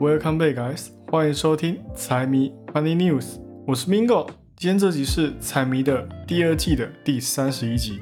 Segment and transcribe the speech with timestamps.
[0.00, 0.86] Welcome back, guys！
[1.10, 4.26] 欢迎收听财迷 Money News，我是 Mingo。
[4.56, 8.00] 今天这集是财迷的第二季的第三十一集。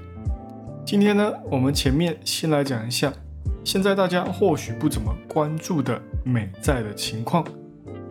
[0.87, 3.12] 今天呢，我们前面先来讲一下，
[3.64, 7.45] 现在大家或许不怎么关注的美债的情况。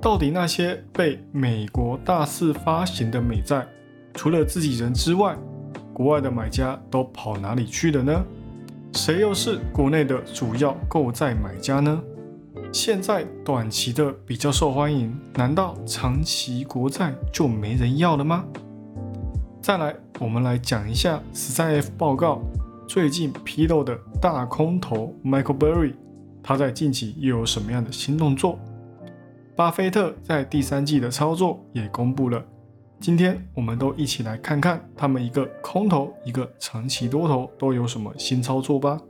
[0.01, 3.65] 到底那些被美国大肆发行的美债，
[4.13, 5.33] 除了自己人之外，
[5.93, 8.21] 国外的买家都跑哪里去了呢？
[8.91, 12.03] 谁又是国内的主要购债买家呢？
[12.71, 18.45] 现在短期的比较受欢迎，难道长期国债就没人要了吗？
[19.61, 22.41] 再来，我们来讲一下十三 F 报告
[22.87, 25.93] 最近披露的大空头 Michael Burry，
[26.41, 28.57] 他在近期又有什么样的新动作？
[29.55, 32.45] 巴菲特在第三季的操作也公布了，
[32.99, 39.01] 今天我们都一起来看看他们一个空头，一个长期多头都有什么新操作吧。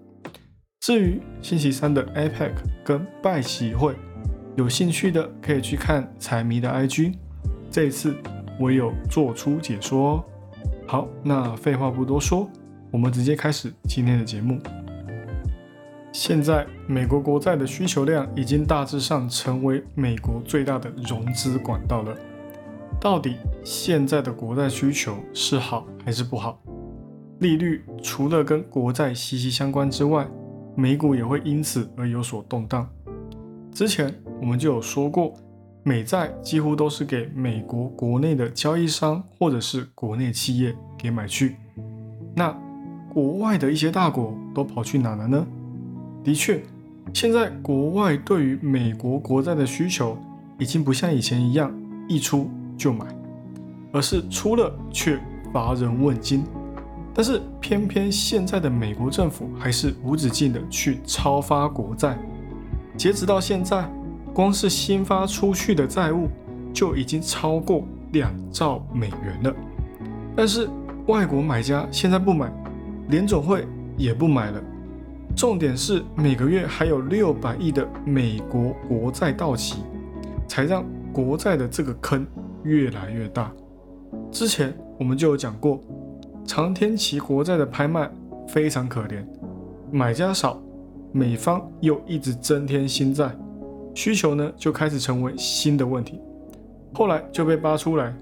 [0.87, 3.93] 至于星期三的 APEC 跟拜喜会，
[4.55, 7.13] 有兴趣的可以去看财迷的 IG。
[7.69, 8.15] 这一次
[8.57, 10.23] 我有做出解说哦。
[10.87, 12.49] 好，那废话不多说，
[12.89, 14.61] 我们直接开始今天的节目。
[16.13, 22.15] 现在美国国债的需求量已经大致上成为美国最大的融资管道了。
[22.97, 26.57] 到底现在的国债需求是好还是不好？
[27.39, 30.25] 利率除了跟国债息息相关之外，
[30.77, 32.87] 美股也会因此而有所动荡。
[33.73, 35.33] 之前我们就有说过，
[35.81, 41.55] 美债几乎都是给美国国内的交易商或者是国内企业给买去。
[42.35, 42.55] 那
[43.11, 45.47] 国外的一些大国都跑去哪了呢？
[46.23, 46.61] 的确，
[47.11, 50.15] 现在国外对于美国国债的需求
[50.59, 51.75] 已经不像以前一样
[52.07, 53.03] 一出就买，
[53.91, 55.19] 而是出了却
[55.51, 56.43] 乏人问津。
[57.17, 62.15] 但是偏偏现在的美国政府还是无止境的去超发国债，
[62.95, 63.89] 截止到现在，
[64.35, 66.27] 光是新发出去的债务
[66.71, 69.55] 就已经超过两兆美元了。
[70.35, 70.69] 但是
[71.07, 72.53] 外国买家现在不买，
[73.09, 74.61] 联总会也不买了。
[75.35, 79.77] 重点是每个月还有六百亿的美国国债到期，
[80.47, 82.27] 才让国债的这个坑
[82.61, 83.51] 越来越大。
[84.31, 85.81] 之前我们就有讲过。
[86.47, 88.09] 长天期国债的拍卖
[88.47, 89.23] 非常可怜，
[89.91, 90.57] 买家少，
[91.11, 93.29] 美方又一直增添新债，
[93.93, 96.21] 需求呢就开始成为新的问题。
[96.93, 98.15] 后来就被扒出来，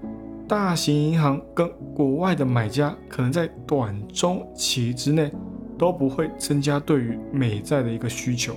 [0.48, 5.30] 大型银行跟国外的买家可能在短中期之内
[5.78, 8.54] 都不会增加对于美债的一个需求。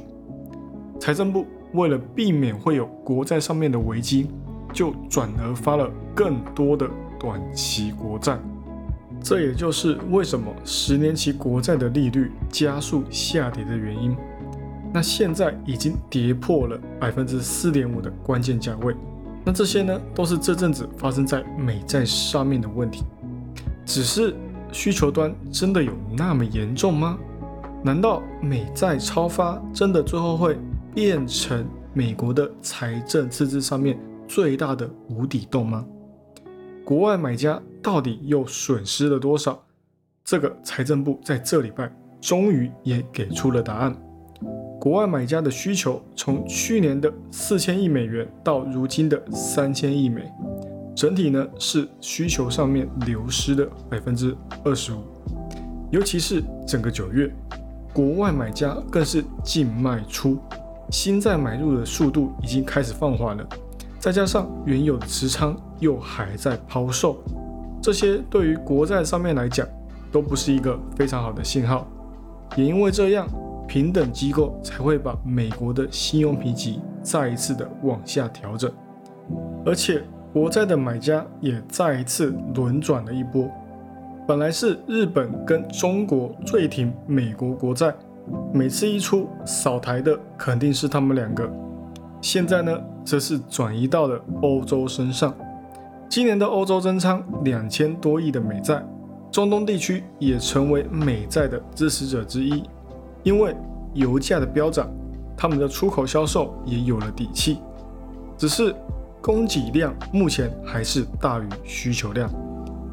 [1.00, 4.32] 财政部为了避免会有国债上面的危机，
[4.74, 8.38] 就转而发了更多的短期国债。
[9.22, 14.16] 这也就是为什么十年期国债的利率加速下跌的原因。
[14.94, 18.96] 那现在已经跌破了百分之四点五的关键价位。
[19.46, 23.04] 那这些呢，都是这阵子发生在美债上面的问题。
[23.86, 24.36] 只是
[24.72, 27.18] 需求端真的有那么严重吗？
[27.84, 30.58] 难道美债超发真的最后会
[30.94, 33.98] 变成美国的财政赤字上面
[34.28, 35.86] 最大的无底洞吗？
[36.84, 39.60] 国外买家到底又损失了多少？
[40.24, 41.92] 这个财政部在这礼拜
[42.22, 43.98] 终于也给出了答案。
[44.80, 50.32] 国外买家的需求从去年的四千亿美元到如今的三千亿美，
[50.96, 55.02] 整体呢是需求上面流失的百分之二十五。
[55.90, 57.28] 尤其是整个九月，
[57.92, 60.38] 国外买家更是净卖出，
[60.92, 63.44] 新在买入的速度已经开始放缓了。
[63.98, 67.18] 再加上原有的持仓又还在抛售，
[67.82, 69.66] 这些对于国债上面来讲
[70.12, 71.88] 都不是一个非常好的信号。
[72.56, 73.28] 也因为这样，
[73.68, 78.72] 平等机构才会把美国的信用评级再一次的往下调整，
[79.66, 80.04] 而且
[80.34, 83.48] 国债的买家也再一次轮转了一波。
[84.28, 87.94] 本来是日本跟中国最挺美国国债，
[88.54, 91.50] 每次一出扫台的肯定是他们两个。
[92.22, 95.34] 现在呢，则是转移到了欧洲身上。
[96.10, 98.84] 今年的欧洲增仓两千多亿的美债，
[99.32, 102.64] 中东地区也成为美债的支持者之一。
[103.22, 103.56] 因为
[103.94, 104.90] 油价的飙涨，
[105.38, 107.60] 他们的出口销售也有了底气。
[108.40, 108.74] 只是
[109.22, 112.28] 供给量目前还是大于需求量，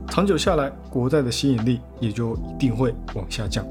[0.08, 3.64] 长久下来，国债的吸引力也就一定会往下降。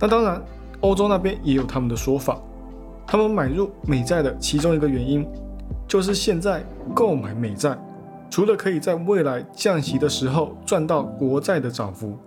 [0.00, 0.42] 那当然，
[0.80, 2.36] 欧洲那边也有他们的说法。
[3.06, 5.24] 他们买入美债的其中一个原因，
[5.86, 7.78] 就是现在购买美债，
[8.30, 12.18] 除了可以在未来降息的时候赚到国债的涨幅，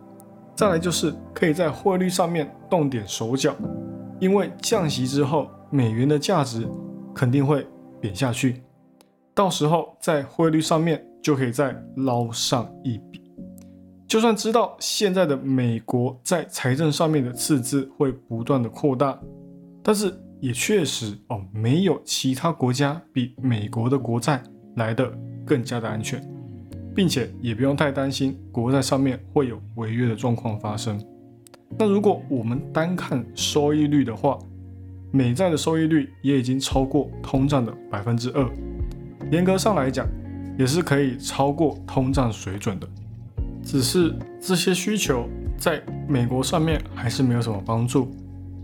[0.55, 3.55] 再来就是可以在汇率上面动点手脚，
[4.19, 6.67] 因为降息之后美元的价值
[7.13, 7.65] 肯定会
[8.01, 8.63] 贬下去，
[9.33, 13.21] 到时候在汇率上面就可以再捞上一笔。
[14.07, 19.19] 就算知道现在的美国在财政上面的赤字会不断的扩大，
[19.83, 24.41] 但是也确实哦，没有其他国家比美国的国债
[24.77, 25.11] 来的
[25.49, 26.23] 更加的安全，
[26.95, 31.03] 并且也不用太担心国债上面会有违约的状况发生。
[31.75, 34.37] 那如果我们单看收益率的话，
[35.09, 38.47] 美债的收益率也已经超过通胀的百分之二，
[39.31, 40.07] 严格上来讲，
[40.55, 42.87] 也是可以超过通胀水准的。
[43.63, 48.11] 只是这些需求在美国上面还是没有什么帮助，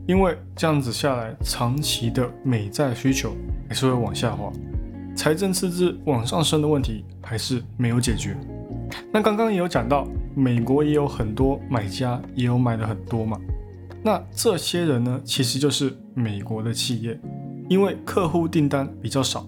[0.07, 3.33] 因为这样子下来，长期的美债需求
[3.67, 4.51] 还是会往下滑，
[5.15, 8.35] 财政赤字往上升的问题还是没有解决。
[9.11, 13.39] 那刚刚也有讲到，美国也有很多买家，也有买的很多嘛。
[14.03, 17.19] 那这些人呢，其实就是美国的企业，
[17.69, 19.45] 因为客户订单比较少，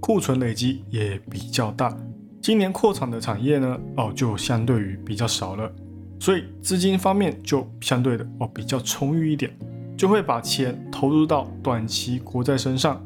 [0.00, 1.94] 库存累积也比较大。
[2.40, 5.70] 今年扩产的产业呢，哦，就相对于比较少了，
[6.18, 9.52] 所以资金方面就相对的哦比较充裕一点，
[9.96, 13.04] 就会把钱投入到短期国债身上，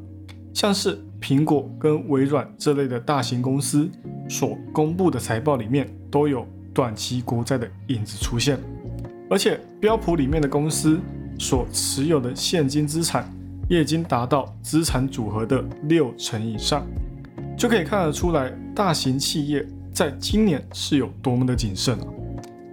[0.57, 3.87] 像是苹果跟微软这类的大型公司
[4.27, 8.59] 所公布的财报里面都有短期国债的影子出现，
[9.29, 10.99] 而且标普里面的公司
[11.39, 13.31] 所持有的现金资产
[13.69, 16.87] 也已经达到资产组合的六成以上。
[17.55, 19.63] 就可以看得出来，大型企业
[19.93, 22.07] 在今年是有多么的谨慎啊！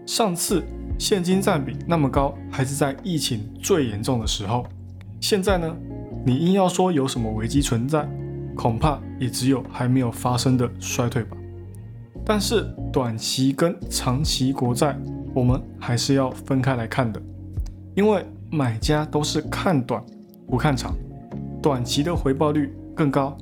[0.05, 0.63] 上次
[0.97, 4.65] 现金占比那么高，还是在疫情最严重的时候。
[5.19, 5.75] 现在呢，
[6.25, 8.07] 你硬要说有什么危机存在，
[8.55, 11.35] 恐怕也只有还没有发生的衰退吧。
[12.25, 14.97] 但是短期跟长期国债，
[15.33, 17.21] 我们还是要分开来看的，
[17.95, 20.01] 因为买家都是看短
[20.47, 20.95] 不看长，
[21.61, 23.37] 短期的回报率更高。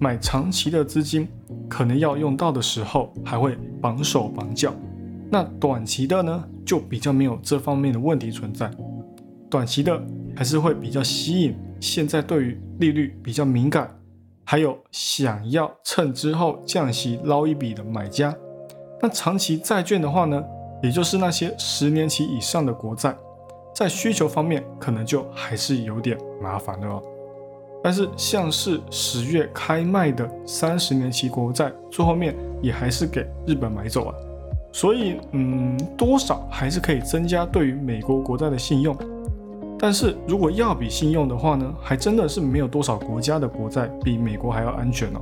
[0.00, 1.28] 买长期的资金，
[1.68, 4.74] 可能要用到的时候还会绑手绑脚。
[5.30, 8.70] 那短期的呢，就比较没有这方面的问题存在。
[9.50, 10.02] 短期的
[10.34, 13.94] 还是会比较吸引现在对于利率比较敏感，
[14.42, 18.34] 还有想要趁之后降息捞一笔的买家。
[19.02, 20.42] 那长期债券的话呢，
[20.82, 23.14] 也就是那些十年期以上的国债，
[23.74, 27.02] 在需求方面可能就还是有点麻烦的哦。
[27.82, 34.14] 但是像是十月开卖的三十年期国债，最后面也还是给日本买走了，
[34.72, 38.96] 所以嗯，多少还是可以增加对于美国国债的信用。
[39.78, 45.20] 但是如果要比信用的话呢，还真的是没有多少国家的国债比美国还要安全哦。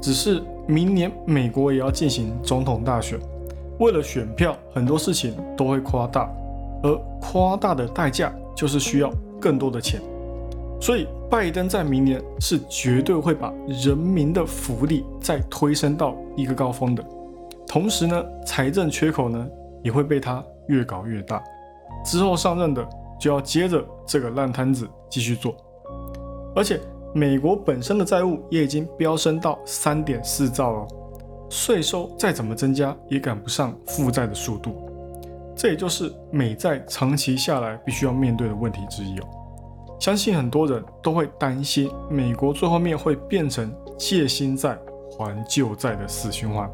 [0.00, 3.18] 只是明年美国也要进行总统大选，
[3.78, 6.28] 为了选票，很多事情都会夸大，
[6.82, 10.00] 而夸大的代价就是需要更多的钱。
[10.80, 13.52] 所以，拜登在明年是绝对会把
[13.84, 17.04] 人民的福利再推升到一个高峰的。
[17.68, 19.46] 同时呢，财政缺口呢
[19.84, 21.42] 也会被他越搞越大。
[22.02, 22.82] 之后上任的
[23.20, 25.54] 就要接着这个烂摊子继续做。
[26.56, 26.80] 而且，
[27.14, 30.88] 美国本身的债务也已经飙升到三点四兆了，
[31.48, 34.74] 税收再怎么增加也赶不上负债的速度。
[35.54, 39.28] 这也就是美债长期下来必须要面对的问题之一哦。
[40.00, 44.78] 相信很多人都会担心，美国最后面会变成借新债
[45.12, 46.68] 还旧债的死循环。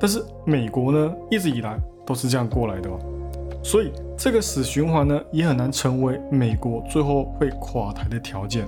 [0.00, 2.98] 但是美国呢，一直以来都是这样过来的哦，
[3.64, 8.64] 所以这个死循环呢，也很难成为美国最后会垮台的条件。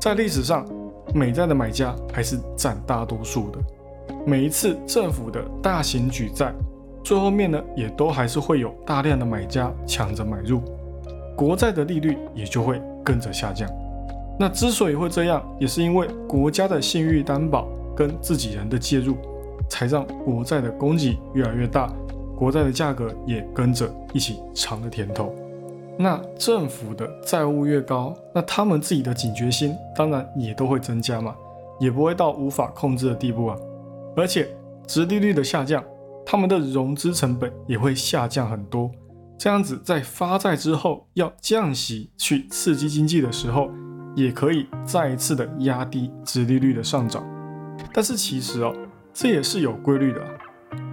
[0.00, 0.64] 在历史上，
[1.12, 3.58] 美债的买家还是占大多数的。
[4.24, 6.54] 每一次政府的大型举债，
[7.04, 10.62] 最后面呢，也都还是会有大量的买家抢着买入，
[11.36, 12.80] 国债的利率也就会。
[13.04, 13.68] 跟着下降，
[14.38, 19.16] 那之所以会这样，也是因为国家的信誉担保跟自己人的介入，
[19.68, 21.92] 才让国债的供给越来越大，
[22.36, 25.34] 国债的价格也跟着一起尝了甜头。
[25.98, 31.34] 那政府的债务越高，那他们自己的警觉心当然也都会增加嘛，
[31.78, 33.56] 也不会到无法控制的地步啊。
[34.16, 34.48] 而且，
[34.86, 35.84] 殖利率的下降，
[36.24, 38.90] 他们的融资成本也会下降很多。
[39.38, 43.70] 这样子，在发债之后要降息去刺激经济的时候，
[44.14, 47.22] 也可以再一次的压低殖利率的上涨。
[47.92, 48.74] 但是其实哦，
[49.12, 50.20] 这也是有规律的，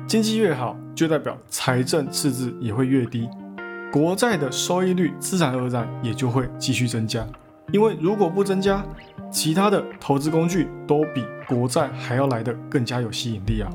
[0.09, 3.29] 经济越好，就代表财政赤字也会越低，
[3.93, 7.23] 国债的收益率自然而然也就会继续增加。
[7.71, 8.83] 因为如果不增加，
[9.31, 13.69] 其他的投资工具都比国债还要来的更加有吸引力啊，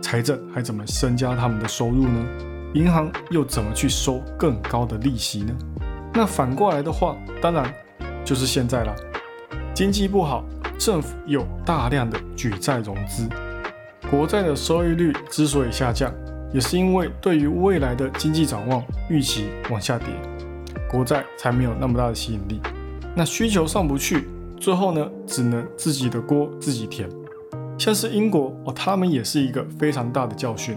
[0.00, 2.24] 财政还怎么增加他们的收入呢？
[2.74, 5.52] 银行又怎么去收更高的利息呢？
[6.14, 7.74] 那反过来的话，当然
[8.24, 8.94] 就是现在了。
[9.74, 10.44] 经济不好，
[10.78, 13.28] 政府有大量的举债融资，
[14.12, 16.12] 国债的收益率之所以下降，
[16.52, 20.08] 也是因为对于未来的经济展望预期往下跌，
[20.90, 22.60] 国债才没有那么大的吸引力。
[23.16, 24.28] 那需求上不去，
[24.60, 27.08] 最后呢，只能自己的锅自己填。
[27.78, 30.76] 像是英国哦，他们也是一个非常大的教训，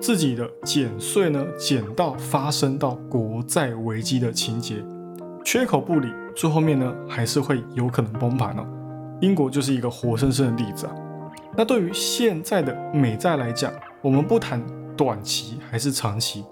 [0.00, 4.84] 自己的减税呢，减到发生到国债危机的情节，
[5.44, 8.66] 缺口不理，最后面呢，还是会有可能崩盘哦。
[9.20, 10.94] 英国就是一个活生生的例子啊。
[11.56, 14.60] 那对于现在的美债来讲，我们不谈
[14.96, 16.44] 短期还是长期，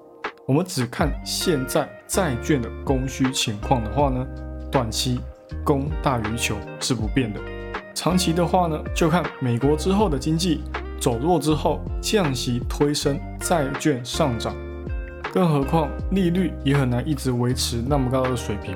[0.46, 4.24] 我们只看现在债券的供需情况的话呢，
[4.70, 5.20] 短期
[5.64, 7.40] 供大于求是不变的。
[7.94, 10.62] 长期的话呢，就看美国之后的经济
[11.00, 14.54] 走弱之后，降息推升债券上涨，
[15.32, 18.72] 更何况利率也很难一直维持那么高的水平，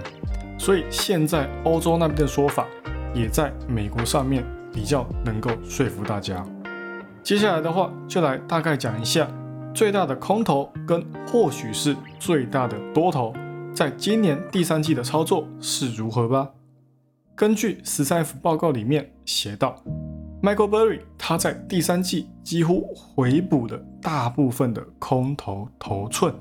[0.58, 2.66] 所以现在欧洲那边的说法，
[3.14, 4.44] 也在美国上面
[4.76, 6.44] 比较能够说服大家。
[7.22, 9.26] 接下来的话，就来大概讲一下
[9.72, 13.32] 最大的空头跟或许是最大的多头，
[13.74, 16.50] 在今年第三季的操作是如何吧。
[17.34, 19.82] 根据十三 F 报告里面写到
[20.42, 26.34] ，Michael Burry 他在第三季几乎回补了大部分的空头头寸，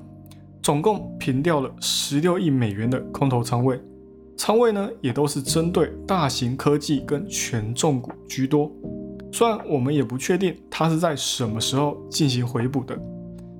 [0.62, 3.80] 总共平掉了十六亿美元的空头仓位，
[4.36, 8.70] 仓位呢也都是针对大型科技跟权重股居多。
[9.32, 12.98] 虽然我们也不确定它是在什么时候进行回补的，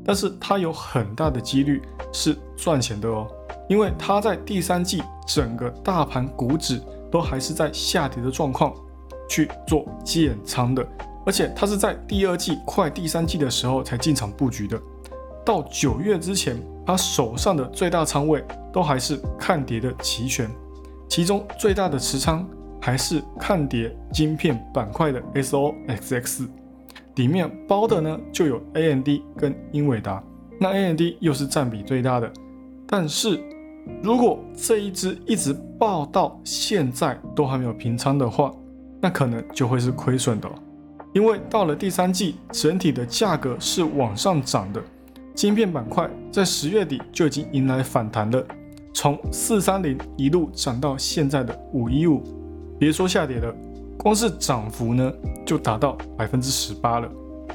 [0.04, 3.26] 但是它有很大的几率是赚钱的哦，
[3.68, 6.80] 因为它在第三季整个大盘股指。
[7.08, 8.74] 都还是在下跌的状况
[9.28, 10.86] 去做建仓的，
[11.24, 14.78] 而且它是在第二季快第三季的时候才进场布局的。
[15.44, 20.50] 到九月之前，他手上的最大仓位都还是看跌的期权，
[21.08, 22.48] 其中最大的持仓
[22.80, 26.46] 还是看跌晶片板块的 SOXX，
[27.16, 30.22] 里面包的呢就有 AMD 跟英伟达，
[30.60, 32.32] 那 AMD 又是占比最大的，
[32.86, 33.40] 但是。
[34.02, 38.52] 如果这一只一直爆到现在都还没有平仓的话，
[39.00, 40.50] 那可能就会是亏损的，
[41.14, 44.82] 因为到了第三季，整体的价格是往上涨的，
[45.36, 48.44] 晶片板块在十月底就已经迎来反弹了，
[48.96, 52.22] 从四三零一路涨到现在的五一五，
[52.78, 53.54] 别说下跌了，
[53.98, 55.12] 光是涨幅呢
[55.44, 57.06] 就达到百分之十八了。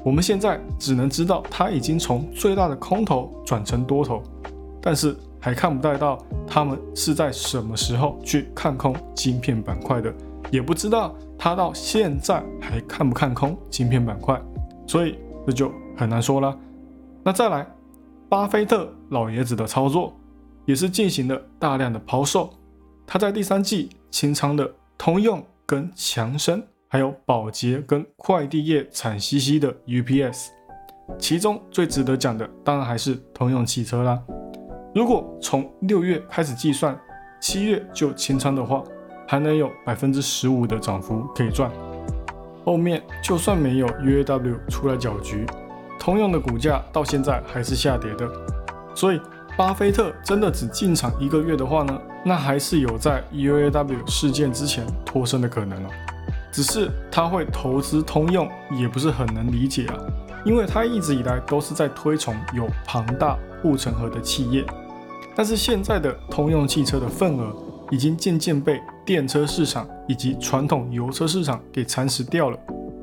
[0.05, 4.21] 我们现在只能知道它已经从最大的空头转成多头，
[4.79, 5.17] 但是。
[5.43, 10.13] 还看不到他们是在什么时候去看空晶片板块的，
[10.51, 14.39] 也不知道他到现在还看不看空晶片板块，
[14.86, 15.17] 所以
[15.48, 16.55] 这就很难说了。
[17.24, 17.65] 那再来，
[18.29, 20.13] 巴菲特老爷子的操作
[20.72, 22.50] 也是进行了大量的抛售，
[23.06, 30.48] 他在第三季清仓的通用跟强生，还有宝洁跟快递业惨兮兮的 UPS，
[31.20, 34.18] 其中最值得讲的当然还是通用汽车啦。
[34.96, 36.98] 如果从六月开始计算，
[37.42, 38.82] 七月就清仓的话，
[39.28, 41.70] 还能有百分之十五的涨幅可以赚。
[42.63, 45.46] 后面就算没有 UAW 出来搅局，
[46.00, 48.25] 通用的股价到现在还是下跌的。
[48.96, 49.20] 所以，
[49.62, 55.89] 巴菲特真的只进场一个月的话呢，那还是有在 UAW 事件之前脱身的可能哦。
[56.51, 59.96] 只是他会投资通用，也不是很能理解啊，
[60.44, 64.65] 因为他一直以来都是在推崇有庞大护城河的企业。
[65.36, 67.56] 但是现在的通用汽车的份额
[67.91, 72.58] 已经渐渐被电车市场以及传统油车市场给蚕食掉了，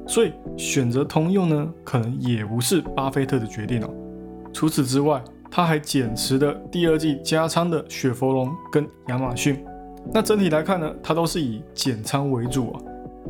[0.08, 3.88] 所以选择通用呢，可能也不是巴菲特的决定哦。
[4.52, 9.64] 除此之外，他还减持了第二季加仓的雪佛龙跟亚马逊。
[10.12, 12.80] 那整体来看呢，他都是以减仓为主啊。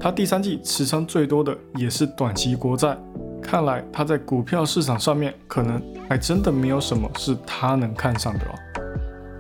[0.00, 2.96] 他第三季持仓最多的也是短期国债，
[3.42, 8.54] 看来他在股票市场上面可能还真的没有什么是他能看上的哦。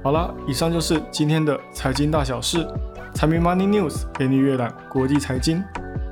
[0.02, 2.66] 好了，以上就是今天的财经大小事，
[3.14, 5.62] 财迷 Money News 给你阅览国际财经，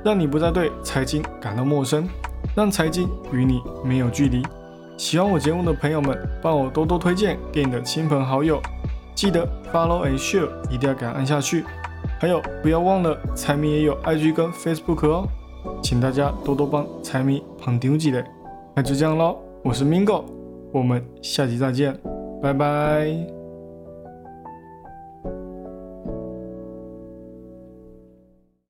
[0.05, 2.07] 让你不再对财经感到陌生，
[2.55, 4.43] 让财经与你没有距离。
[4.97, 8.59] 喜欢我节目的朋友们，帮我多多推荐给你的亲朋好友，
[9.13, 11.63] 记得 Follow and Share 一定要给它按下去。
[12.19, 15.27] 还有，不要忘了财迷也有 IG 跟 Facebook 哦，
[15.83, 18.25] 请大家多多帮财迷捧场起来。
[18.75, 20.23] 那就这样喽，我是 Mingo，
[20.73, 21.95] 我们下期再见，
[22.41, 23.36] 拜拜。